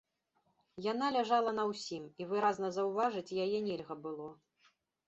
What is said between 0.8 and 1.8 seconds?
Яна ляжала на